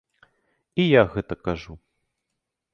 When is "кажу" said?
1.51-1.73